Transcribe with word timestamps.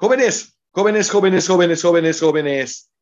Jóvenes, 0.00 0.56
jóvenes, 0.70 1.10
jóvenes, 1.10 1.48
jóvenes, 1.48 1.82
jóvenes, 1.82 2.20
jóvenes. 2.20 2.92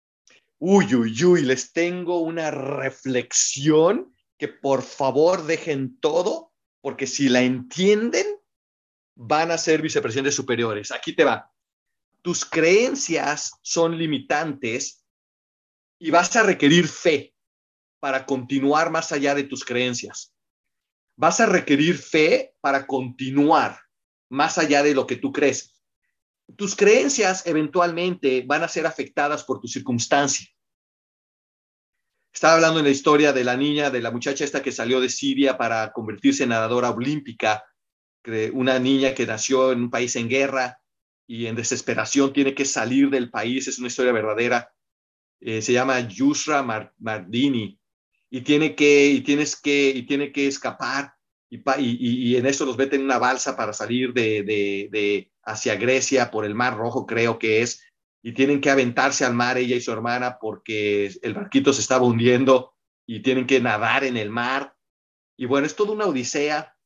Uy, 0.58 0.95
uy, 0.95 1.25
uy, 1.25 1.42
les 1.42 1.75
tengo 1.75 2.21
una 2.21 2.50
reflexión 2.50 4.17
que 4.38 4.49
por 4.49 4.83
favor 4.83 5.44
dejen 5.44 6.00
todo, 6.00 6.54
porque 6.80 7.06
si 7.06 7.28
la 7.28 7.42
entienden, 7.42 8.24
van 9.14 9.50
a 9.50 9.59
ser 9.59 9.82
vicepresidentes 9.82 10.34
superiores. 10.34 10.90
Aquí 10.90 11.14
te 11.14 11.24
va. 11.24 11.52
Tus 12.22 12.46
creencias 12.46 13.52
son 13.60 13.98
limitantes 13.98 15.04
y 15.98 16.10
vas 16.10 16.34
a 16.34 16.44
requerir 16.44 16.88
fe 16.88 17.34
para 18.00 18.24
continuar 18.24 18.90
más 18.90 19.12
allá 19.12 19.34
de 19.34 19.44
tus 19.44 19.66
creencias. 19.66 20.32
Vas 21.14 21.40
a 21.40 21.46
requerir 21.46 21.98
fe 21.98 22.54
para 22.62 22.86
continuar 22.86 23.78
más 24.30 24.56
allá 24.56 24.82
de 24.82 24.94
lo 24.94 25.06
que 25.06 25.16
tú 25.16 25.30
crees 25.30 25.75
tus 26.54 26.76
creencias 26.76 27.46
eventualmente 27.46 28.44
van 28.46 28.62
a 28.62 28.68
ser 28.68 28.86
afectadas 28.86 29.43
por 29.44 29.61
tu 29.61 29.66
circunstancia. 29.66 30.46
Estaba 32.33 32.55
hablando 32.55 32.80
en 32.80 32.84
la 32.84 32.91
historia 32.91 33.33
de 33.33 33.45
la 33.45 33.57
niña, 33.57 33.91
de 33.91 34.02
la 34.02 34.11
muchacha 34.11 34.45
esta 34.45 34.62
que 34.62 34.71
salió 34.71 35.01
de 35.01 35.09
Siria 35.09 35.57
para 35.57 35.91
convertirse 35.93 36.43
en 36.43 36.51
nadadora 36.51 36.91
olímpica, 36.91 37.65
una 38.52 38.79
niña 38.79 39.15
que 39.15 39.27
nació 39.27 39.73
en 39.73 39.83
un 39.83 39.91
país 39.91 40.16
en 40.16 40.29
guerra 40.29 40.80
y 41.27 41.47
en 41.47 41.57
desesperación 41.57 42.33
tiene 42.33 42.55
que 42.55 42.65
salir 42.65 43.09
del 43.09 43.30
país, 43.30 43.69
es 43.69 43.79
una 43.79 43.88
historia 43.88 44.13
verdadera. 44.13 44.73
Eh, 45.41 45.63
se 45.63 45.73
llama 45.73 46.01
Yusra 46.01 46.63
Mardini 46.99 47.79
y 48.30 48.41
tiene 48.41 48.74
que 48.74 49.07
y 49.07 49.21
tienes 49.21 49.55
que 49.60 49.91
y 49.91 50.02
tiene 50.05 50.33
que 50.33 50.47
escapar 50.47 51.15
y, 51.49 51.60
y, 51.79 52.37
en 52.37 52.47
eso 52.47 52.65
los 52.65 52.77
meten 52.77 53.01
en 53.01 53.07
una 53.07 53.19
balsa 53.19 53.57
para 53.57 53.73
salir 53.73 54.13
de, 54.13 54.43
de 54.43 55.30
hacia 55.47 55.77
Grecia 55.77 56.31
por 56.31 56.45
el 56.45 56.55
Mar 56.55 56.77
Rojo, 56.77 57.07
creo 57.07 57.39
que 57.39 57.63
es, 57.63 57.83
y 58.23 58.33
tienen 58.33 58.61
que 58.61 58.71
aventarse 58.71 59.25
al 59.25 59.35
mar 59.35 59.57
ella 59.57 59.77
y 59.77 59.81
su 59.81 59.93
hermana 59.93 60.39
porque 60.41 61.13
el 61.23 61.35
barquito 61.35 61.73
se 61.73 61.80
estaba 61.80 62.05
hundiendo 62.05 62.75
y 63.07 63.23
tienen 63.23 63.47
que 63.47 63.61
nadar 63.61 64.03
en 64.03 64.16
el 64.16 64.30
mar. 64.30 64.75
Y 65.36 65.47
bueno, 65.47 65.66
es 65.66 65.77
toda 65.77 65.92
una 65.92 66.06
odisea 66.06 66.77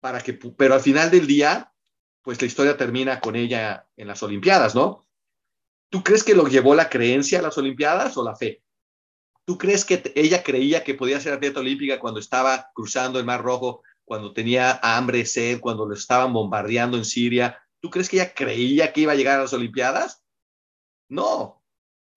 para 0.00 0.22
que, 0.22 0.32
pero 0.32 0.72
al 0.72 0.80
final 0.80 1.10
del 1.10 1.26
día, 1.26 1.72
pues 2.22 2.40
la 2.40 2.46
historia 2.46 2.78
termina 2.78 3.20
con 3.20 3.36
ella 3.36 3.86
en 3.96 4.08
las 4.08 4.22
Olimpiadas, 4.22 4.74
¿no? 4.74 5.06
¿Tú 5.90 6.02
crees 6.02 6.24
que 6.24 6.34
lo 6.34 6.48
llevó 6.48 6.74
la 6.74 6.88
creencia 6.88 7.40
a 7.40 7.42
las 7.42 7.58
Olimpiadas 7.58 8.16
o 8.16 8.24
la 8.24 8.34
fe? 8.34 8.62
¿Tú 9.44 9.58
crees 9.58 9.84
que 9.84 10.12
ella 10.16 10.42
creía 10.42 10.82
que 10.82 10.94
podía 10.94 11.20
ser 11.20 11.34
atleta 11.34 11.60
olímpica 11.60 12.00
cuando 12.00 12.20
estaba 12.20 12.70
cruzando 12.74 13.18
el 13.18 13.26
Mar 13.26 13.42
Rojo, 13.42 13.82
cuando 14.04 14.32
tenía 14.32 14.80
hambre, 14.82 15.26
sed, 15.26 15.60
cuando 15.60 15.86
lo 15.86 15.94
estaban 15.94 16.32
bombardeando 16.32 16.96
en 16.96 17.04
Siria, 17.04 17.60
¿Tú 17.86 17.90
crees 17.90 18.08
que 18.08 18.16
ella 18.16 18.34
creía 18.34 18.92
que 18.92 19.02
iba 19.02 19.12
a 19.12 19.14
llegar 19.14 19.38
a 19.38 19.42
las 19.42 19.52
Olimpiadas? 19.52 20.26
No, 21.08 21.64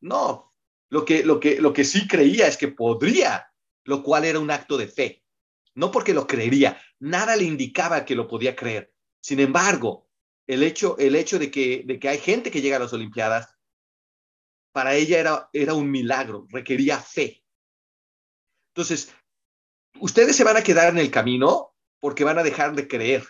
no. 0.01 0.55
Lo 0.89 1.05
que, 1.05 1.23
lo 1.23 1.39
que, 1.39 1.61
lo 1.61 1.73
que 1.73 1.83
sí 1.83 2.07
creía 2.07 2.47
es 2.47 2.57
que 2.57 2.69
podría, 2.69 3.53
lo 3.83 4.01
cual 4.01 4.25
era 4.25 4.39
un 4.39 4.49
acto 4.49 4.77
de 4.77 4.87
fe. 4.87 5.23
No 5.75 5.91
porque 5.91 6.15
lo 6.15 6.25
creería, 6.25 6.81
nada 6.97 7.35
le 7.35 7.43
indicaba 7.43 8.03
que 8.03 8.15
lo 8.15 8.27
podía 8.27 8.55
creer. 8.55 8.91
Sin 9.21 9.39
embargo, 9.39 10.09
el 10.47 10.63
hecho, 10.63 10.97
el 10.97 11.15
hecho 11.15 11.37
de, 11.37 11.51
que, 11.51 11.83
de 11.85 11.99
que 11.99 12.09
hay 12.09 12.17
gente 12.17 12.49
que 12.49 12.61
llega 12.61 12.77
a 12.77 12.79
las 12.79 12.93
Olimpiadas, 12.93 13.55
para 14.71 14.95
ella 14.95 15.19
era, 15.19 15.49
era 15.53 15.75
un 15.75 15.91
milagro, 15.91 16.47
requería 16.49 16.97
fe. 16.97 17.45
Entonces, 18.73 19.13
ustedes 19.99 20.35
se 20.35 20.43
van 20.43 20.57
a 20.57 20.63
quedar 20.63 20.89
en 20.89 20.97
el 20.97 21.11
camino 21.11 21.75
porque 21.99 22.23
van 22.23 22.39
a 22.39 22.43
dejar 22.43 22.73
de 22.73 22.87
creer. 22.87 23.23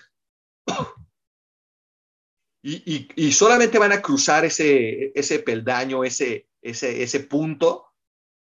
Y, 2.62 3.32
solamente 3.32 3.80
van 3.80 3.92
a 3.92 4.02
cruzar 4.02 4.46
ese, 4.46 5.12
ese 5.16 5.40
peldaño, 5.40 6.04
ese, 6.04 6.50
ese, 6.62 7.04
ese 7.04 7.22
punto, 7.22 7.88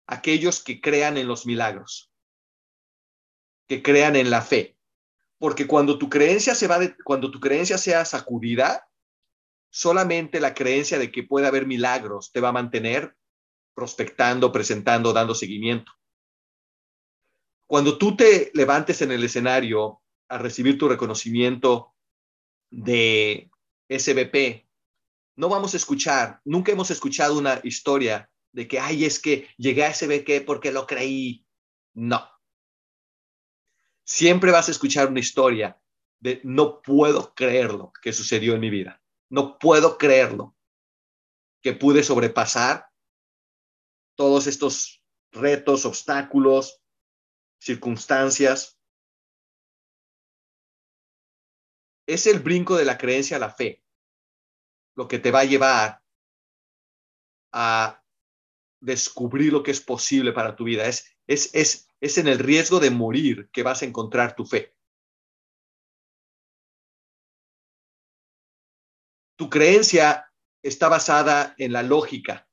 aquellos 0.07 0.63
que 0.63 0.81
crean 0.81 1.17
en 1.17 1.27
los 1.27 1.45
milagros, 1.45 2.11
que 3.67 3.83
crean 3.83 4.15
en 4.15 4.29
la 4.29 4.41
fe. 4.41 4.77
Porque 5.37 5.67
cuando 5.67 5.99
tu 5.99 6.09
creencia 6.09 6.55
se 6.55 6.67
va 6.67 6.79
cuando 7.03 7.29
tu 7.29 7.39
creencia 7.39 7.77
sea 7.77 8.05
sacudida, 8.05 8.89
solamente 9.69 10.39
la 10.39 10.55
creencia 10.55 10.97
de 10.97 11.11
que 11.11 11.23
puede 11.23 11.45
haber 11.45 11.67
milagros 11.67 12.31
te 12.31 12.39
va 12.39 12.49
a 12.49 12.53
mantener 12.53 13.15
prospectando, 13.75 14.51
presentando, 14.51 15.13
dando 15.13 15.35
seguimiento. 15.35 15.91
Cuando 17.67 17.99
tú 17.99 18.15
te 18.15 18.49
levantes 18.55 19.03
en 19.03 19.11
el 19.11 19.23
escenario 19.23 20.01
a 20.29 20.39
recibir 20.39 20.79
tu 20.79 20.89
reconocimiento 20.89 21.93
de 22.71 23.51
SBP, 23.89 24.67
no 25.35 25.49
vamos 25.49 25.73
a 25.73 25.77
escuchar, 25.77 26.41
nunca 26.45 26.71
hemos 26.71 26.91
escuchado 26.91 27.37
una 27.37 27.59
historia 27.63 28.29
de 28.51 28.67
que, 28.67 28.79
ay, 28.79 29.05
es 29.05 29.19
que 29.19 29.47
llegué 29.57 29.85
a 29.85 29.93
SBP 29.93 30.45
porque 30.45 30.71
lo 30.71 30.87
creí. 30.87 31.45
No. 31.93 32.27
Siempre 34.03 34.51
vas 34.51 34.67
a 34.67 34.71
escuchar 34.71 35.09
una 35.09 35.19
historia 35.19 35.79
de 36.19 36.41
no 36.43 36.81
puedo 36.81 37.33
creerlo 37.35 37.91
que 38.01 38.13
sucedió 38.13 38.55
en 38.55 38.61
mi 38.61 38.69
vida. 38.69 39.01
No 39.29 39.59
puedo 39.59 39.97
creerlo 39.97 40.55
que 41.61 41.73
pude 41.73 42.03
sobrepasar 42.03 42.89
todos 44.15 44.47
estos 44.47 45.03
retos, 45.31 45.85
obstáculos, 45.85 46.81
circunstancias 47.59 48.76
es 52.07 52.25
el 52.25 52.39
brinco 52.39 52.75
de 52.77 52.85
la 52.85 52.97
creencia 52.97 53.37
a 53.37 53.39
la 53.39 53.51
fe 53.51 53.83
lo 54.97 55.07
que 55.07 55.19
te 55.19 55.31
va 55.31 55.41
a 55.41 55.45
llevar 55.45 56.01
a 57.53 58.03
descubrir 58.81 59.53
lo 59.53 59.63
que 59.63 59.71
es 59.71 59.79
posible 59.79 60.33
para 60.33 60.55
tu 60.55 60.63
vida. 60.63 60.87
Es, 60.87 61.15
es, 61.27 61.53
es, 61.53 61.87
es 62.01 62.17
en 62.17 62.27
el 62.27 62.39
riesgo 62.39 62.79
de 62.79 62.89
morir 62.89 63.49
que 63.53 63.63
vas 63.63 63.81
a 63.81 63.85
encontrar 63.85 64.35
tu 64.35 64.45
fe. 64.45 64.75
Tu 69.37 69.49
creencia 69.51 70.31
está 70.63 70.89
basada 70.89 71.53
en 71.59 71.71
la 71.71 71.83
lógica, 71.83 72.49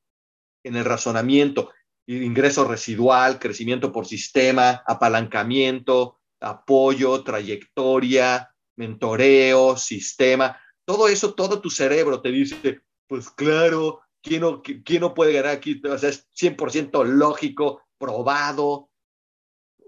en 0.62 0.76
el 0.76 0.84
razonamiento, 0.84 1.72
ingreso 2.06 2.68
residual, 2.68 3.38
crecimiento 3.38 3.90
por 3.90 4.06
sistema, 4.06 4.82
apalancamiento, 4.86 6.20
apoyo, 6.40 7.24
trayectoria, 7.24 8.53
mentoreo, 8.76 9.76
sistema, 9.76 10.58
todo 10.84 11.08
eso, 11.08 11.34
todo 11.34 11.60
tu 11.60 11.70
cerebro 11.70 12.20
te 12.20 12.30
dice, 12.30 12.80
pues 13.06 13.30
claro, 13.30 14.00
¿quién 14.22 14.42
no, 14.42 14.62
quién 14.62 15.00
no 15.00 15.14
puede 15.14 15.32
ganar 15.32 15.52
aquí? 15.52 15.80
O 15.84 15.98
sea, 15.98 16.10
es 16.10 16.28
100% 16.34 17.04
lógico, 17.04 17.82
probado. 17.98 18.90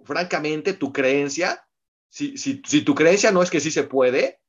Francamente, 0.04 0.74
tu 0.74 0.92
creencia, 0.92 1.66
si, 2.08 2.36
si, 2.38 2.82
tu 2.82 2.94
creencia 2.94 3.30
no 3.30 3.42
es 3.42 3.50
que 3.50 3.60
sí 3.60 3.70
se 3.70 3.82
puede, 3.82 4.40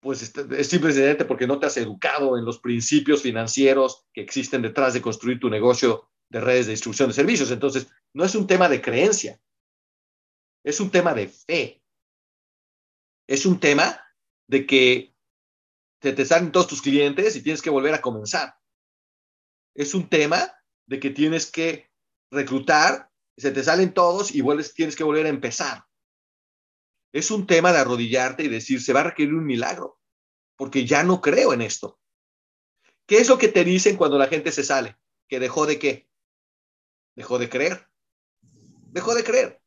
pues 0.00 0.22
es 0.22 0.66
simplemente 0.68 1.24
porque 1.24 1.46
no 1.46 1.58
te 1.58 1.66
has 1.66 1.76
educado 1.76 2.38
en 2.38 2.44
los 2.44 2.60
principios 2.60 3.22
financieros 3.22 4.06
que 4.12 4.20
existen 4.20 4.62
detrás 4.62 4.94
de 4.94 5.02
construir 5.02 5.40
tu 5.40 5.50
negocio 5.50 6.08
de 6.28 6.40
redes 6.40 6.66
de 6.66 6.72
distribución 6.72 7.08
de 7.08 7.14
servicios. 7.14 7.50
Entonces, 7.50 7.88
no 8.12 8.24
es 8.24 8.34
un 8.34 8.46
tema 8.46 8.68
de 8.68 8.80
creencia, 8.80 9.40
es 10.62 10.78
un 10.80 10.90
tema 10.90 11.14
de 11.14 11.28
fe 11.28 11.79
es 13.30 13.46
un 13.46 13.60
tema 13.60 14.04
de 14.48 14.66
que 14.66 15.14
te, 16.00 16.12
te 16.12 16.26
salen 16.26 16.50
todos 16.50 16.66
tus 16.66 16.82
clientes 16.82 17.36
y 17.36 17.42
tienes 17.42 17.62
que 17.62 17.70
volver 17.70 17.94
a 17.94 18.00
comenzar. 18.00 18.56
Es 19.72 19.94
un 19.94 20.08
tema 20.08 20.52
de 20.86 20.98
que 20.98 21.10
tienes 21.10 21.48
que 21.48 21.92
reclutar, 22.32 23.08
se 23.36 23.52
te 23.52 23.62
salen 23.62 23.94
todos 23.94 24.34
y 24.34 24.42
tienes 24.74 24.96
que 24.96 25.04
volver 25.04 25.26
a 25.26 25.28
empezar. 25.28 25.84
Es 27.12 27.30
un 27.30 27.46
tema 27.46 27.72
de 27.72 27.78
arrodillarte 27.78 28.42
y 28.42 28.48
decir, 28.48 28.82
se 28.82 28.92
va 28.92 29.02
a 29.02 29.04
requerir 29.04 29.34
un 29.34 29.46
milagro, 29.46 30.00
porque 30.56 30.84
ya 30.84 31.04
no 31.04 31.20
creo 31.20 31.52
en 31.52 31.62
esto. 31.62 32.00
¿Qué 33.06 33.18
es 33.18 33.28
lo 33.28 33.38
que 33.38 33.46
te 33.46 33.62
dicen 33.62 33.96
cuando 33.96 34.18
la 34.18 34.26
gente 34.26 34.50
se 34.50 34.64
sale? 34.64 34.96
¿Que 35.28 35.38
dejó 35.38 35.66
de 35.66 35.78
qué? 35.78 36.08
Dejó 37.14 37.38
de 37.38 37.48
creer. 37.48 37.88
Dejó 38.40 39.14
de 39.14 39.22
creer. 39.22 39.62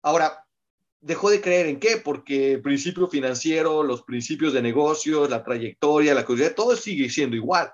Ahora, 0.00 0.47
dejó 1.00 1.30
de 1.30 1.40
creer 1.40 1.66
en 1.66 1.78
qué, 1.78 1.98
porque 1.98 2.54
el 2.54 2.62
principio 2.62 3.08
financiero, 3.08 3.82
los 3.82 4.02
principios 4.02 4.52
de 4.52 4.62
negocios, 4.62 5.30
la 5.30 5.44
trayectoria, 5.44 6.14
la 6.14 6.24
curiosidad, 6.24 6.54
todo 6.54 6.76
sigue 6.76 7.08
siendo 7.10 7.36
igual. 7.36 7.72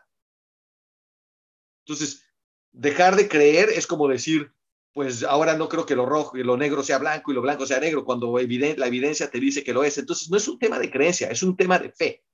Entonces, 1.86 2.24
dejar 2.72 3.16
de 3.16 3.28
creer 3.28 3.70
es 3.70 3.86
como 3.86 4.08
decir, 4.08 4.52
pues 4.92 5.22
ahora 5.22 5.56
no 5.56 5.68
creo 5.68 5.86
que 5.86 5.96
lo 5.96 6.06
rojo 6.06 6.36
y 6.38 6.44
lo 6.44 6.56
negro 6.56 6.82
sea 6.82 6.98
blanco 6.98 7.30
y 7.30 7.34
lo 7.34 7.42
blanco 7.42 7.66
sea 7.66 7.80
negro, 7.80 8.04
cuando 8.04 8.36
la 8.36 8.86
evidencia 8.86 9.30
te 9.30 9.40
dice 9.40 9.64
que 9.64 9.74
lo 9.74 9.84
es. 9.84 9.98
Entonces, 9.98 10.30
no 10.30 10.36
es 10.36 10.46
un 10.48 10.58
tema 10.58 10.78
de 10.78 10.90
creencia, 10.90 11.28
es 11.28 11.42
un 11.42 11.56
tema 11.56 11.78
de 11.78 11.90
fe. 11.90 12.24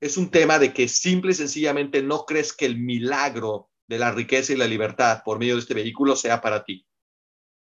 Es 0.00 0.16
un 0.16 0.30
tema 0.30 0.58
de 0.58 0.72
que 0.72 0.88
simple 0.88 1.32
y 1.32 1.34
sencillamente 1.34 2.02
no 2.02 2.24
crees 2.24 2.52
que 2.52 2.66
el 2.66 2.78
milagro 2.78 3.70
de 3.86 3.98
la 3.98 4.12
riqueza 4.12 4.52
y 4.52 4.56
la 4.56 4.66
libertad 4.66 5.22
por 5.24 5.38
medio 5.38 5.54
de 5.54 5.60
este 5.60 5.74
vehículo 5.74 6.16
sea 6.16 6.40
para 6.40 6.64
ti. 6.64 6.86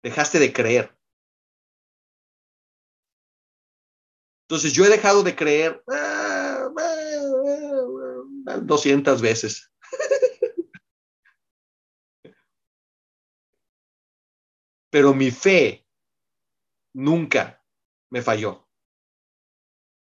Dejaste 0.03 0.39
de 0.39 0.53
creer. 0.53 0.96
Entonces 4.49 4.71
yo 4.71 4.85
he 4.85 4.89
dejado 4.89 5.23
de 5.23 5.35
creer, 5.35 5.83
ah, 5.89 6.69
200 8.61 9.21
veces. 9.21 9.69
Pero 14.89 15.13
mi 15.13 15.31
fe 15.31 15.85
nunca 16.93 17.61
me 18.09 18.21
falló. 18.21 18.69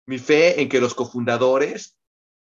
Mi 0.08 0.18
fe 0.18 0.60
en 0.60 0.68
que 0.68 0.82
los 0.82 0.96
cofundadores 0.96 2.00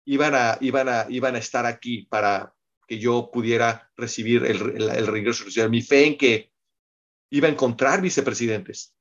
iban 0.05 0.35
a, 0.35 0.57
iban 0.59 0.89
a, 0.89 1.05
iban 1.07 1.35
a 1.35 1.39
estar 1.39 1.65
aquí 1.65 2.07
para 2.07 2.53
que 2.87 2.99
yo 2.99 3.31
pudiera 3.31 3.89
recibir 3.95 4.43
el, 4.45 4.75
el, 4.75 4.89
el 4.89 5.07
regreso 5.07 5.45
social. 5.45 5.69
Mi 5.69 5.81
fe 5.81 6.07
en 6.07 6.17
que 6.17 6.51
iba 7.31 7.47
a 7.47 7.51
encontrar 7.51 8.01
vicepresidentes. 8.01 8.98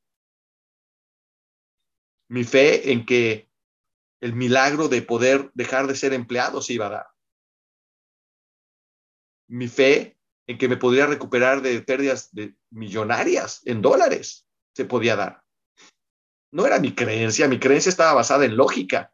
Mi 2.28 2.44
fe 2.44 2.92
en 2.92 3.06
que 3.06 3.50
el 4.20 4.34
milagro 4.34 4.88
de 4.88 5.02
poder 5.02 5.50
dejar 5.54 5.86
de 5.86 5.94
ser 5.94 6.12
empleado 6.12 6.60
se 6.60 6.74
iba 6.74 6.86
a 6.86 6.90
dar. 6.90 7.06
Mi 9.48 9.68
fe 9.68 10.18
en 10.46 10.58
que 10.58 10.68
me 10.68 10.76
podría 10.76 11.06
recuperar 11.06 11.62
de 11.62 11.80
pérdidas 11.82 12.32
de 12.34 12.56
millonarias 12.70 13.62
en 13.66 13.80
dólares 13.80 14.46
se 14.74 14.84
podía 14.84 15.16
dar. 15.16 15.42
No 16.52 16.66
era 16.66 16.78
mi 16.80 16.94
creencia, 16.94 17.48
mi 17.48 17.58
creencia 17.58 17.90
estaba 17.90 18.14
basada 18.14 18.44
en 18.44 18.56
lógica. 18.56 19.12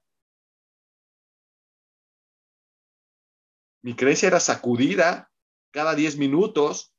Mi 3.82 3.94
creencia 3.94 4.28
era 4.28 4.40
sacudida 4.40 5.30
cada 5.72 5.94
10 5.94 6.16
minutos, 6.16 6.94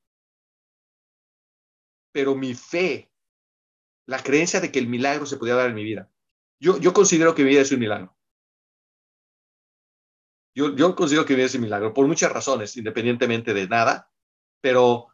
pero 2.12 2.36
mi 2.36 2.54
fe, 2.54 3.12
la 4.07 4.22
creencia 4.22 4.60
de 4.62 4.72
que 4.72 4.80
el 4.80 4.88
milagro 4.88 5.25
se 5.25 5.38
podía 5.38 5.56
dar 5.56 5.69
en 5.69 5.75
mi 5.75 5.84
vida. 5.84 6.10
Yo, 6.60 6.80
yo 6.80 6.94
considero 6.94 7.36
que 7.36 7.44
mi 7.44 7.50
vida 7.50 7.62
es 7.62 7.72
un 7.72 7.80
milagro. 7.80 8.16
Yo, 10.54 10.75
yo 10.75 10.96
considero 10.96 11.25
que 11.25 11.34
mi 11.34 11.38
vida 11.38 11.48
es 11.48 11.56
un 11.56 11.62
milagro 11.62 11.94
por 11.94 12.07
muchas 12.07 12.31
razones, 12.31 12.78
independientemente 12.78 13.54
de 13.54 13.68
nada, 13.68 14.10
pero 14.62 15.07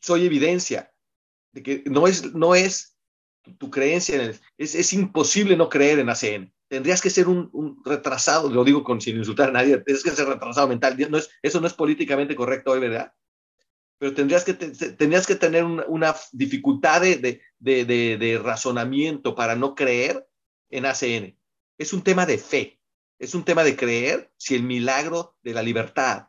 soy 0.00 0.26
evidencia 0.26 0.92
de 1.52 1.62
que 1.62 1.84
no 1.86 2.06
es, 2.06 2.34
no 2.34 2.54
es 2.54 2.96
tu 3.58 3.70
creencia, 3.70 4.14
en 4.16 4.20
el, 4.22 4.40
es, 4.56 4.74
es 4.74 4.92
imposible 4.92 5.56
no 5.56 5.68
creer 5.68 5.98
en 5.98 6.08
ACN. 6.08 6.52
Tendrías 6.68 7.02
que 7.02 7.10
ser 7.10 7.28
un, 7.28 7.50
un, 7.52 7.82
retrasado, 7.84 8.48
lo 8.48 8.64
digo 8.64 8.82
con, 8.82 9.00
sin 9.00 9.18
insultar 9.18 9.50
a 9.50 9.52
nadie, 9.52 9.78
tienes 9.78 10.02
que 10.02 10.10
ser 10.10 10.26
retrasado 10.26 10.68
mental. 10.68 10.96
No 11.10 11.18
es, 11.18 11.30
eso 11.42 11.60
no 11.60 11.66
es 11.66 11.74
políticamente 11.74 12.34
correcto 12.34 12.72
hoy, 12.72 12.80
¿verdad? 12.80 13.12
Pero 13.98 14.14
tendrías 14.14 14.44
que, 14.44 14.54
te, 14.54 14.70
tendrías 14.92 15.26
que 15.26 15.36
tener 15.36 15.64
una, 15.64 16.14
dificultad 16.32 17.00
de, 17.00 17.16
de, 17.16 17.84
de, 17.84 18.16
de, 18.18 18.38
razonamiento 18.38 19.34
para 19.34 19.54
no 19.54 19.74
creer 19.74 20.28
en 20.70 20.86
ACN. 20.86 21.38
Es 21.78 21.92
un 21.92 22.02
tema 22.02 22.26
de 22.26 22.38
fe, 22.38 22.80
es 23.18 23.34
un 23.34 23.44
tema 23.44 23.64
de 23.64 23.76
creer 23.76 24.32
si 24.36 24.54
el 24.54 24.62
milagro 24.62 25.36
de 25.42 25.54
la 25.54 25.62
libertad 25.62 26.28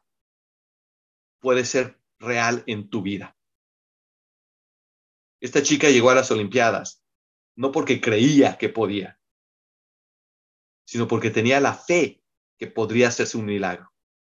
puede 1.39 1.65
ser 1.65 1.99
real 2.19 2.63
en 2.67 2.89
tu 2.89 3.01
vida. 3.01 3.37
Esta 5.41 5.61
chica 5.61 5.89
llegó 5.89 6.09
a 6.09 6.15
las 6.15 6.31
Olimpiadas 6.31 7.05
no 7.55 7.71
porque 7.71 8.01
creía 8.01 8.57
que 8.57 8.69
podía, 8.69 9.19
sino 10.85 11.07
porque 11.07 11.29
tenía 11.29 11.59
la 11.59 11.73
fe 11.73 12.21
que 12.57 12.67
podría 12.67 13.07
hacerse 13.07 13.37
un 13.37 13.45
milagro. 13.45 13.94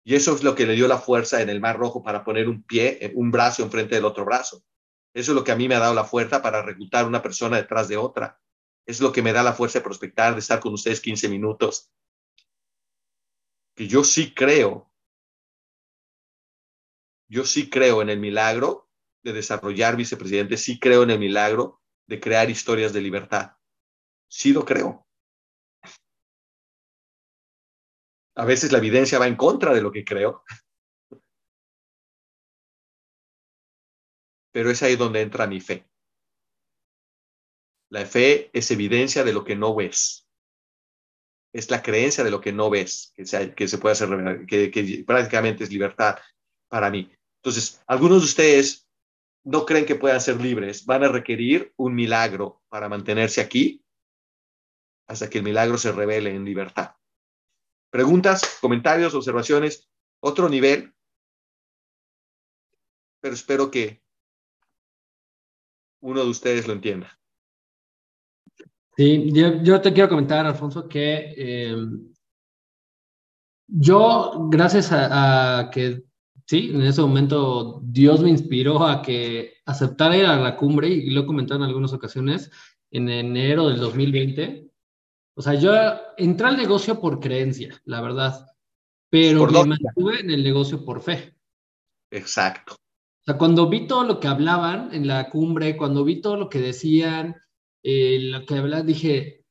Y 0.08 0.14
eso 0.14 0.34
es 0.34 0.42
lo 0.42 0.54
que 0.54 0.64
le 0.64 0.72
dio 0.72 0.88
la 0.88 0.96
fuerza 0.96 1.42
en 1.42 1.50
el 1.50 1.60
Mar 1.60 1.76
Rojo 1.76 2.02
para 2.02 2.24
poner 2.24 2.48
un 2.48 2.62
pie, 2.62 3.12
un 3.14 3.30
brazo 3.30 3.62
enfrente 3.62 3.94
del 3.94 4.06
otro 4.06 4.24
brazo. 4.24 4.64
Eso 5.12 5.32
es 5.32 5.34
lo 5.34 5.44
que 5.44 5.52
a 5.52 5.54
mí 5.54 5.68
me 5.68 5.74
ha 5.74 5.80
dado 5.80 5.92
la 5.92 6.04
fuerza 6.04 6.40
para 6.40 6.62
reclutar 6.62 7.06
una 7.06 7.20
persona 7.20 7.58
detrás 7.58 7.88
de 7.88 7.98
otra. 7.98 8.40
Es 8.86 9.02
lo 9.02 9.12
que 9.12 9.20
me 9.20 9.34
da 9.34 9.42
la 9.42 9.52
fuerza 9.52 9.80
de 9.80 9.84
prospectar, 9.84 10.32
de 10.32 10.40
estar 10.40 10.60
con 10.60 10.72
ustedes 10.72 11.02
15 11.02 11.28
minutos. 11.28 11.92
Que 13.74 13.86
yo 13.86 14.02
sí 14.02 14.32
creo, 14.32 14.90
yo 17.28 17.44
sí 17.44 17.68
creo 17.68 18.00
en 18.00 18.08
el 18.08 18.18
milagro 18.18 18.88
de 19.22 19.34
desarrollar 19.34 19.94
vicepresidente, 19.94 20.56
sí 20.56 20.80
creo 20.80 21.02
en 21.02 21.10
el 21.10 21.18
milagro 21.18 21.82
de 22.06 22.18
crear 22.18 22.48
historias 22.48 22.94
de 22.94 23.02
libertad. 23.02 23.58
Sí 24.26 24.54
lo 24.54 24.64
creo. 24.64 25.06
A 28.38 28.44
veces 28.44 28.70
la 28.70 28.78
evidencia 28.78 29.18
va 29.18 29.26
en 29.26 29.34
contra 29.34 29.74
de 29.74 29.82
lo 29.82 29.90
que 29.90 30.04
creo. 30.04 30.44
Pero 34.52 34.70
es 34.70 34.80
ahí 34.82 34.94
donde 34.94 35.22
entra 35.22 35.48
mi 35.48 35.60
fe. 35.60 35.84
La 37.90 38.06
fe 38.06 38.48
es 38.52 38.70
evidencia 38.70 39.24
de 39.24 39.32
lo 39.32 39.44
que 39.44 39.56
no 39.56 39.74
ves. 39.74 40.28
Es 41.52 41.68
la 41.68 41.82
creencia 41.82 42.22
de 42.22 42.30
lo 42.30 42.40
que 42.40 42.52
no 42.52 42.70
ves, 42.70 43.12
que 43.16 43.26
se, 43.26 43.78
puede 43.78 43.92
hacer, 43.94 44.46
que 44.46 45.04
prácticamente 45.04 45.64
es 45.64 45.70
libertad 45.70 46.18
para 46.68 46.90
mí. 46.90 47.10
Entonces, 47.42 47.82
algunos 47.88 48.18
de 48.18 48.26
ustedes 48.26 48.88
no 49.44 49.66
creen 49.66 49.86
que 49.86 49.96
puedan 49.96 50.20
ser 50.20 50.40
libres, 50.40 50.84
van 50.84 51.02
a 51.02 51.08
requerir 51.08 51.72
un 51.76 51.94
milagro 51.94 52.62
para 52.68 52.88
mantenerse 52.88 53.40
aquí 53.40 53.82
hasta 55.08 55.28
que 55.28 55.38
el 55.38 55.44
milagro 55.44 55.78
se 55.78 55.90
revele 55.90 56.30
en 56.30 56.44
libertad. 56.44 56.97
Preguntas, 57.90 58.58
comentarios, 58.60 59.14
observaciones, 59.14 59.88
otro 60.20 60.48
nivel, 60.48 60.94
pero 63.20 63.34
espero 63.34 63.70
que 63.70 64.02
uno 66.00 66.22
de 66.22 66.30
ustedes 66.30 66.66
lo 66.66 66.74
entienda. 66.74 67.18
Sí, 68.96 69.30
yo, 69.32 69.80
te 69.80 69.92
quiero 69.92 70.08
comentar, 70.08 70.44
Alfonso, 70.44 70.88
que 70.88 71.34
eh, 71.36 71.76
yo, 73.68 74.48
gracias 74.50 74.90
a, 74.92 75.60
a 75.60 75.70
que 75.70 76.04
sí, 76.46 76.70
en 76.74 76.82
ese 76.82 77.02
momento 77.02 77.80
Dios 77.84 78.20
me 78.20 78.30
inspiró 78.30 78.84
a 78.84 79.02
que 79.02 79.54
aceptara 79.66 80.16
ir 80.16 80.26
a 80.26 80.36
la 80.36 80.56
cumbre 80.56 80.88
y 80.88 81.10
lo 81.10 81.20
he 81.20 81.26
comentado 81.26 81.60
en 81.60 81.66
algunas 81.68 81.92
ocasiones, 81.92 82.50
en 82.90 83.08
enero 83.08 83.68
del 83.68 83.78
2020. 83.78 84.67
O 85.38 85.40
sea, 85.40 85.54
yo 85.54 85.72
entré 86.16 86.48
al 86.48 86.56
negocio 86.56 87.00
por 87.00 87.20
creencia, 87.20 87.80
la 87.84 88.00
verdad, 88.00 88.44
pero 89.08 89.38
por 89.38 89.52
me 89.52 89.76
mantuve 89.80 90.18
en 90.18 90.30
el 90.32 90.42
negocio 90.42 90.84
por 90.84 91.00
fe. 91.00 91.32
Exacto. 92.10 92.74
O 92.74 93.24
sea, 93.24 93.38
cuando 93.38 93.68
vi 93.68 93.86
todo 93.86 94.02
lo 94.02 94.18
que 94.18 94.26
hablaban 94.26 94.92
en 94.92 95.06
la 95.06 95.30
cumbre, 95.30 95.76
cuando 95.76 96.02
vi 96.04 96.20
todo 96.20 96.36
lo 96.36 96.48
que 96.48 96.58
decían, 96.58 97.36
eh, 97.84 98.18
lo 98.20 98.44
que 98.44 98.54
hablaban, 98.56 98.84
dije, 98.84 99.44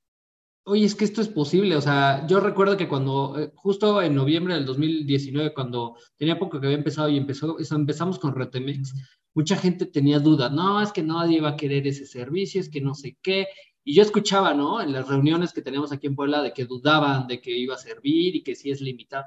oye, 0.65 0.83
es 0.83 0.93
que 0.93 1.05
esto 1.05 1.21
es 1.21 1.29
posible. 1.29 1.77
O 1.77 1.81
sea, 1.81 2.27
yo 2.27 2.41
recuerdo 2.41 2.75
que 2.75 2.89
cuando, 2.89 3.39
eh, 3.39 3.53
justo 3.55 4.01
en 4.01 4.13
noviembre 4.13 4.55
del 4.55 4.65
2019, 4.65 5.53
cuando 5.53 5.95
tenía 6.17 6.37
poco 6.37 6.59
que 6.59 6.67
había 6.67 6.79
empezado 6.79 7.07
y 7.07 7.15
empezó, 7.15 7.57
eso, 7.59 7.75
empezamos 7.77 8.19
con 8.19 8.35
Retemex, 8.35 8.93
mucha 9.33 9.55
gente 9.55 9.85
tenía 9.85 10.19
dudas. 10.19 10.51
No, 10.51 10.81
es 10.81 10.91
que 10.91 11.01
nadie 11.01 11.37
iba 11.37 11.47
a 11.47 11.55
querer 11.55 11.87
ese 11.87 12.05
servicio, 12.05 12.59
es 12.59 12.67
que 12.67 12.81
no 12.81 12.93
sé 12.93 13.17
qué. 13.21 13.47
Y 13.87 13.93
yo 13.93 14.01
escuchaba, 14.01 14.53
¿no? 14.53 14.81
En 14.81 14.91
las 14.91 15.07
reuniones 15.07 15.53
que 15.53 15.61
teníamos 15.61 15.93
aquí 15.93 16.07
en 16.07 16.15
Puebla 16.17 16.41
de 16.41 16.51
que 16.51 16.65
dudaban 16.65 17.25
de 17.25 17.39
que 17.39 17.57
iba 17.57 17.75
a 17.75 17.77
servir 17.77 18.35
y 18.35 18.43
que 18.43 18.53
sí 18.53 18.69
es 18.69 18.81
limitado. 18.81 19.23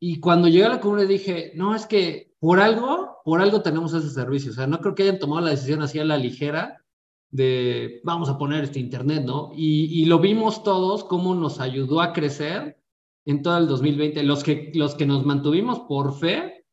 Y 0.00 0.20
cuando 0.20 0.48
llegué 0.48 0.64
a 0.64 0.70
la 0.70 0.80
cumbre 0.80 1.04
dije, 1.04 1.52
no, 1.54 1.74
es 1.74 1.84
que 1.84 2.34
por 2.40 2.60
algo, 2.60 3.18
por 3.26 3.42
algo 3.42 3.60
tenemos 3.60 3.92
ese 3.92 4.08
servicio. 4.08 4.52
O 4.52 4.54
sea, 4.54 4.66
no 4.66 4.80
creo 4.80 4.94
que 4.94 5.02
hayan 5.02 5.18
tomado 5.18 5.42
la 5.42 5.50
decisión 5.50 5.82
así 5.82 5.98
a 5.98 6.04
la 6.06 6.16
ligera 6.16 6.82
de 7.30 8.00
vamos 8.04 8.30
a 8.30 8.38
poner 8.38 8.64
este 8.64 8.80
Internet, 8.80 9.24
¿no? 9.26 9.52
Y, 9.54 10.00
y, 10.00 10.06
lo 10.06 10.18
vimos 10.18 10.62
todos, 10.62 11.04
cómo 11.04 11.34
nos 11.34 11.60
ayudó 11.60 12.00
a 12.00 12.14
crecer 12.14 12.80
en 13.26 13.42
todo 13.42 13.58
el 13.58 13.68
2020. 13.68 14.22
Los 14.22 14.42
que, 14.42 14.72
los 14.74 14.94
que 14.94 15.04
nos 15.04 15.26
mantuvimos 15.26 15.80
por 15.80 16.18
fe, 16.18 16.64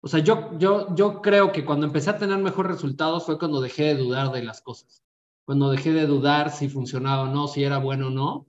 o 0.00 0.08
sea, 0.08 0.20
yo, 0.20 0.58
yo, 0.58 0.94
yo 0.94 1.20
creo 1.20 1.52
que 1.52 1.66
cuando 1.66 1.84
empecé 1.84 2.08
a 2.08 2.16
tener 2.16 2.38
mejores 2.38 2.72
resultados 2.72 3.26
fue 3.26 3.38
cuando 3.38 3.60
dejé 3.60 3.94
de 3.94 3.96
dudar 3.96 4.32
de 4.32 4.42
las 4.44 4.62
cosas, 4.62 5.04
cuando 5.48 5.70
dejé 5.70 5.94
de 5.94 6.06
dudar 6.06 6.50
si 6.50 6.68
funcionaba 6.68 7.22
o 7.22 7.32
no, 7.32 7.48
si 7.48 7.64
era 7.64 7.78
bueno 7.78 8.08
o 8.08 8.10
no. 8.10 8.48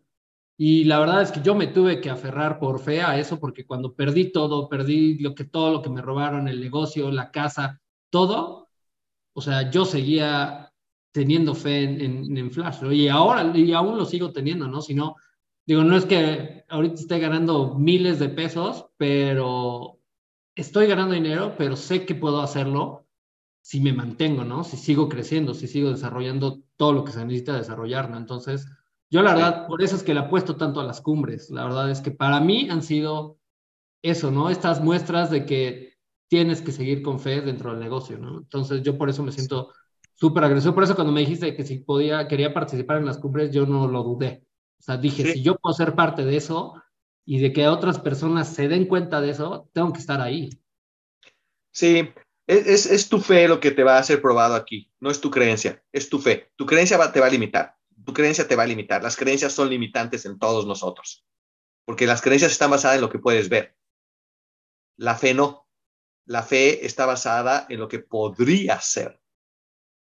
Y 0.58 0.84
la 0.84 1.00
verdad 1.00 1.22
es 1.22 1.32
que 1.32 1.42
yo 1.42 1.56
me 1.56 1.68
tuve 1.68 2.02
que 2.02 2.10
aferrar 2.10 2.60
por 2.60 2.82
fe 2.82 3.02
a 3.02 3.18
eso, 3.18 3.40
porque 3.40 3.66
cuando 3.66 3.96
perdí 3.96 4.34
todo, 4.34 4.68
perdí 4.68 5.18
lo 5.20 5.34
que, 5.34 5.46
todo 5.46 5.72
lo 5.72 5.82
que 5.82 5.90
me 5.90 6.02
robaron, 6.02 6.50
el 6.50 6.60
negocio, 6.60 7.10
la 7.10 7.32
casa, 7.32 7.80
todo, 8.10 8.68
o 9.32 9.40
sea, 9.40 9.72
yo 9.72 9.86
seguía 9.86 10.74
teniendo 11.14 11.56
fe 11.56 11.84
en, 11.84 12.38
en, 12.38 12.52
Flash. 12.52 12.84
Y 12.92 13.08
ahora, 13.08 13.50
y 13.58 13.72
aún 13.72 13.98
lo 13.98 14.04
sigo 14.04 14.34
teniendo, 14.34 14.68
¿no? 14.68 14.82
Si 14.82 14.94
no, 14.94 15.16
digo, 15.66 15.86
no 15.86 15.96
es 15.96 16.06
que 16.06 16.66
ahorita 16.68 16.96
esté 16.96 17.18
ganando 17.20 17.76
miles 17.76 18.20
de 18.20 18.28
pesos, 18.28 18.88
pero 18.98 20.02
estoy 20.54 20.88
ganando 20.88 21.14
dinero, 21.14 21.56
pero 21.58 21.78
sé 21.78 22.06
que 22.06 22.14
puedo 22.14 22.42
hacerlo 22.42 23.08
si 23.70 23.80
me 23.82 23.94
mantengo, 23.94 24.44
¿no? 24.44 24.64
Si 24.64 24.78
sigo 24.78 25.08
creciendo, 25.08 25.54
si 25.54 25.68
sigo 25.68 25.92
desarrollando 25.92 26.64
todo 26.76 26.92
lo 26.92 27.04
que 27.04 27.12
se 27.12 27.24
necesita 27.24 27.56
desarrollar, 27.56 28.10
¿no? 28.10 28.18
Entonces, 28.18 28.66
yo 29.12 29.22
la 29.22 29.36
verdad, 29.36 29.68
por 29.68 29.84
eso 29.84 29.96
es 29.96 30.02
que 30.02 30.16
le 30.16 30.22
apuesto 30.22 30.56
tanto 30.56 30.80
a 30.80 30.84
las 30.84 31.02
cumbres. 31.02 31.52
La 31.52 31.66
verdad 31.66 31.92
es 31.92 32.02
que 32.02 32.10
para 32.10 32.40
mí 32.40 32.68
han 32.72 32.82
sido 32.82 33.38
eso, 34.02 34.32
¿no? 34.32 34.50
Estas 34.50 34.82
muestras 34.82 35.30
de 35.30 35.46
que 35.46 35.94
tienes 36.28 36.64
que 36.64 36.72
seguir 36.72 37.04
con 37.04 37.20
fe 37.20 37.42
dentro 37.42 37.70
del 37.70 37.80
negocio, 37.80 38.18
¿no? 38.18 38.40
Entonces, 38.40 38.82
yo 38.82 38.98
por 38.98 39.08
eso 39.08 39.22
me 39.22 39.32
siento 39.32 39.72
súper 40.16 40.46
agresivo. 40.46 40.74
Por 40.74 40.86
eso 40.86 40.96
cuando 40.96 41.14
me 41.14 41.20
dijiste 41.20 41.56
que 41.56 41.64
si 41.64 41.78
podía, 41.78 42.28
quería 42.28 42.52
participar 42.52 42.98
en 42.98 43.06
las 43.06 43.20
cumbres, 43.20 43.52
yo 43.52 43.68
no 43.68 43.88
lo 43.88 44.02
dudé. 44.02 44.48
O 44.80 44.82
sea, 44.82 44.98
dije, 44.98 45.26
sí. 45.26 45.34
si 45.34 45.44
yo 45.44 45.58
puedo 45.58 45.76
ser 45.76 45.94
parte 45.94 46.26
de 46.26 46.38
eso, 46.38 46.74
y 47.24 47.38
de 47.38 47.54
que 47.54 47.68
otras 47.68 48.00
personas 48.00 48.48
se 48.48 48.68
den 48.68 48.86
cuenta 48.88 49.22
de 49.22 49.30
eso, 49.30 49.70
tengo 49.74 49.94
que 49.94 50.00
estar 50.00 50.22
ahí. 50.22 50.50
Sí, 51.70 52.10
es, 52.50 53.10
tu 53.10 53.22
fe 53.22 53.48
lo 53.48 53.60
que 53.60 53.70
te 53.70 53.84
va 53.84 53.98
a 53.98 54.00
hacer 54.00 54.22
probado 54.22 54.56
aquí, 54.56 54.92
no 55.00 55.12
es 55.12 55.22
tu 55.22 55.30
creencia, 55.30 55.84
es 55.92 56.10
tu 56.10 56.20
fe. 56.20 56.52
Tu 56.56 56.66
creencia 56.66 57.12
te 57.12 57.20
va 57.20 57.28
a 57.28 57.30
limitar, 57.30 57.78
tu 58.04 58.12
creencia 58.12 58.48
te 58.48 58.56
va 58.56 58.64
a 58.64 58.68
limitar. 58.68 59.04
Las 59.04 59.16
creencias 59.16 59.54
son 59.54 59.70
limitantes 59.70 60.26
en 60.26 60.40
todos 60.40 60.66
nosotros, 60.66 61.28
porque 61.86 62.08
las 62.08 62.22
creencias 62.22 62.52
están 62.52 62.72
basadas 62.72 62.96
en 62.96 63.02
lo 63.02 63.10
que 63.10 63.20
puedes 63.20 63.50
ver. 63.50 63.78
La 64.98 65.16
fe 65.16 65.34
no. 65.34 65.68
La 66.26 66.44
fe 66.44 66.86
está 66.86 67.06
basada 67.06 67.66
en 67.70 67.80
lo 67.80 67.88
que 67.88 68.00
podría 68.00 68.80
ser 68.82 69.22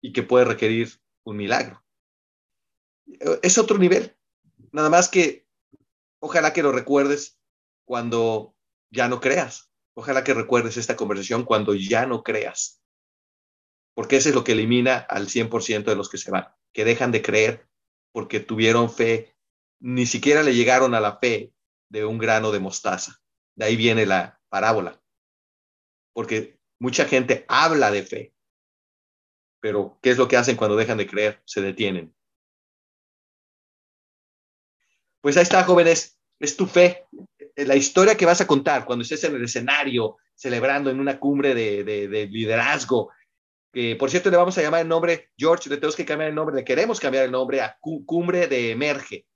y 0.02 0.12
que 0.12 0.22
puede 0.22 0.44
requerir 0.44 1.00
un 1.24 1.36
milagro. 1.36 1.84
Es 3.42 3.58
otro 3.58 3.78
nivel. 3.78 4.16
Nada 4.72 4.90
más 4.90 5.08
que 5.08 5.46
ojalá 6.18 6.52
que 6.52 6.62
lo 6.62 6.72
recuerdes 6.72 7.38
cuando 7.84 8.54
ya 8.90 9.08
no 9.08 9.20
creas. 9.20 9.71
Ojalá 9.94 10.24
que 10.24 10.34
recuerdes 10.34 10.76
esta 10.76 10.96
conversación 10.96 11.44
cuando 11.44 11.74
ya 11.74 12.06
no 12.06 12.22
creas. 12.22 12.82
Porque 13.94 14.16
eso 14.16 14.30
es 14.30 14.34
lo 14.34 14.44
que 14.44 14.52
elimina 14.52 14.96
al 14.96 15.28
100% 15.28 15.84
de 15.84 15.96
los 15.96 16.08
que 16.08 16.18
se 16.18 16.30
van, 16.30 16.48
que 16.72 16.84
dejan 16.84 17.12
de 17.12 17.22
creer 17.22 17.68
porque 18.12 18.40
tuvieron 18.40 18.90
fe, 18.90 19.34
ni 19.80 20.06
siquiera 20.06 20.42
le 20.42 20.54
llegaron 20.54 20.94
a 20.94 21.00
la 21.00 21.18
fe 21.18 21.52
de 21.88 22.04
un 22.04 22.18
grano 22.18 22.52
de 22.52 22.60
mostaza. 22.60 23.20
De 23.54 23.66
ahí 23.66 23.76
viene 23.76 24.06
la 24.06 24.40
parábola. 24.48 25.02
Porque 26.14 26.58
mucha 26.78 27.06
gente 27.06 27.44
habla 27.48 27.90
de 27.90 28.02
fe, 28.02 28.34
pero 29.60 29.98
¿qué 30.02 30.10
es 30.10 30.18
lo 30.18 30.28
que 30.28 30.36
hacen 30.36 30.56
cuando 30.56 30.76
dejan 30.76 30.98
de 30.98 31.06
creer? 31.06 31.42
Se 31.44 31.60
detienen. 31.60 32.14
Pues 35.20 35.36
ahí 35.36 35.44
está, 35.44 35.62
jóvenes, 35.62 36.18
es 36.40 36.56
tu 36.56 36.66
fe. 36.66 37.06
La 37.56 37.76
historia 37.76 38.16
que 38.16 38.26
vas 38.26 38.40
a 38.40 38.46
contar 38.46 38.84
cuando 38.84 39.02
estés 39.02 39.24
en 39.24 39.34
el 39.34 39.44
escenario, 39.44 40.16
celebrando 40.34 40.90
en 40.90 41.00
una 41.00 41.18
cumbre 41.18 41.54
de, 41.54 42.28
liderazgo, 42.30 43.10
que 43.72 43.96
por 43.96 44.10
cierto 44.10 44.30
le 44.30 44.36
vamos 44.36 44.56
a 44.58 44.62
llamar 44.62 44.82
el 44.82 44.88
nombre, 44.88 45.30
George, 45.36 45.68
le 45.68 45.76
tenemos 45.76 45.96
que 45.96 46.04
cambiar 46.04 46.30
el 46.30 46.34
nombre, 46.34 46.56
le 46.56 46.64
queremos 46.64 47.00
cambiar 47.00 47.24
el 47.24 47.30
nombre 47.30 47.60
a 47.60 47.78
Cumbre 47.80 48.46
de 48.46 48.70
Emerge. 48.70 49.26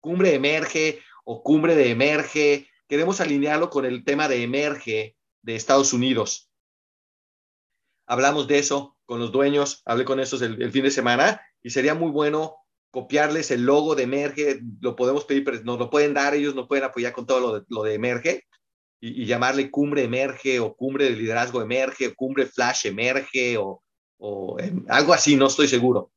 Cumbre 0.00 0.30
de 0.30 0.34
Emerge 0.36 1.02
o 1.24 1.42
Cumbre 1.42 1.74
de 1.74 1.90
Emerge. 1.90 2.68
Queremos 2.88 3.20
alinearlo 3.20 3.70
con 3.70 3.84
el 3.84 4.04
tema 4.04 4.28
de 4.28 4.42
Emerge 4.42 5.16
de 5.42 5.56
Estados 5.56 5.92
Unidos. 5.92 6.50
Hablamos 8.06 8.46
de 8.46 8.58
eso 8.58 8.96
con 9.06 9.20
los 9.20 9.32
dueños, 9.32 9.82
hablé 9.84 10.04
con 10.04 10.20
esos 10.20 10.42
el 10.42 10.72
fin 10.72 10.84
de 10.84 10.90
semana 10.90 11.40
y 11.62 11.70
sería 11.70 11.94
muy 11.94 12.10
bueno 12.10 12.63
copiarles 12.94 13.50
el 13.50 13.66
logo 13.66 13.96
de 13.96 14.04
Emerge, 14.04 14.60
lo 14.80 14.94
podemos 14.94 15.24
pedir, 15.24 15.42
pero 15.42 15.60
nos 15.64 15.80
lo 15.80 15.90
pueden 15.90 16.14
dar, 16.14 16.32
ellos 16.32 16.54
nos 16.54 16.68
pueden 16.68 16.84
apoyar 16.84 17.12
con 17.12 17.26
todo 17.26 17.40
lo 17.40 17.58
de, 17.58 17.66
lo 17.68 17.82
de 17.82 17.94
Emerge 17.94 18.44
y, 19.00 19.26
llamarle 19.26 19.68
Cumbre 19.68 20.04
Emerge 20.04 20.60
o 20.60 20.76
Cumbre 20.76 21.06
de 21.06 21.16
Liderazgo 21.16 21.60
Emerge 21.60 22.06
o 22.06 22.14
Cumbre 22.14 22.46
Flash 22.46 22.86
Emerge 22.86 23.58
o, 23.58 23.82
o 24.18 24.60
em, 24.60 24.84
algo 24.88 25.12
así, 25.12 25.34
no 25.34 25.48
estoy 25.48 25.66
seguro. 25.66 26.12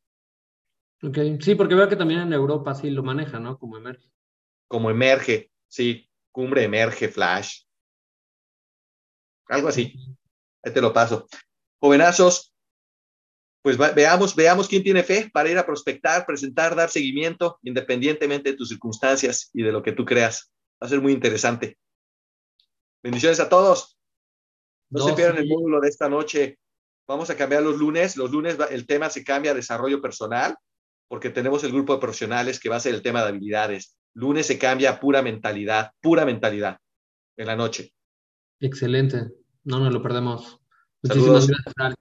Ok, 1.01 1.17
sí, 1.39 1.55
porque 1.55 1.74
veo 1.74 1.89
que 1.89 1.96
también 1.96 2.19
en 2.19 2.34
Europa 2.34 2.75
sí 2.75 2.91
lo 2.91 3.01
manejan, 3.01 3.41
¿no? 3.41 3.57
Como 3.57 3.75
Emerge. 3.77 4.12
Como 4.67 4.91
Emerge, 4.91 5.50
sí, 5.67 6.07
Cumbre 6.31 6.63
Emerge 6.63 7.07
Flash. 7.07 7.63
Algo 9.48 9.69
así. 9.69 9.96
Ahí 10.62 10.72
te 10.72 10.81
lo 10.81 10.93
paso. 10.93 11.25
Jovenazos, 11.79 12.53
pues 13.62 13.78
veamos, 13.78 14.36
veamos 14.36 14.68
quién 14.68 14.84
tiene 14.84 15.04
fe 15.04 15.30
para 15.34 15.50
ir 15.50 15.58
a 15.58 15.66
prospectar, 15.66 16.26
presentar, 16.26 16.76
dar 16.76 16.90
seguimiento, 16.90 17.60
independientemente 17.64 18.52
de 18.52 18.58
tus 18.58 18.70
circunstancias 18.70 19.50
y 19.54 19.64
de 19.64 19.72
lo 19.72 19.84
que 19.84 19.92
tú 19.92 20.06
creas. 20.06 20.52
Va 20.82 20.88
a 20.88 20.90
ser 20.90 21.02
muy 21.02 21.12
interesante. 21.12 21.78
Bendiciones 23.04 23.40
a 23.40 23.50
todos. 23.50 23.98
No, 24.90 25.06
se 25.06 25.14
pierdan 25.14 25.38
el 25.38 25.50
módulo 25.50 25.82
de 25.82 25.90
esta 25.90 26.08
noche. 26.08 26.60
Vamos 27.08 27.30
a 27.30 27.36
cambiar 27.36 27.64
los 27.64 27.78
lunes. 27.78 28.16
Los 28.16 28.32
lunes 28.32 28.58
el 28.70 28.86
tema 28.86 29.10
se 29.10 29.24
cambia 29.24 29.52
a 29.52 29.56
desarrollo 29.56 30.02
personal 30.02 30.56
porque 31.08 31.30
tenemos 31.30 31.64
el 31.64 31.72
grupo 31.72 31.94
de 31.94 32.00
profesionales 32.00 32.60
que 32.60 32.70
va 32.70 32.78
a 32.78 32.82
ser 32.82 32.94
el 32.94 33.02
tema 33.02 33.22
de 33.22 33.30
habilidades. 33.30 33.98
Lunes 34.14 34.46
se 34.46 34.58
cambia 34.58 34.92
a 34.92 35.00
pura 35.00 35.22
mentalidad, 35.22 35.92
pura 36.02 36.26
mentalidad 36.26 36.78
en 37.38 37.48
la 37.48 37.56
noche. 37.56 37.94
Excelente. 38.60 39.28
No 39.64 39.80
nos 39.80 39.94
lo 39.94 40.02
perdemos. 40.02 40.60
Muchísimas 41.04 41.48
gracias. 41.48 41.96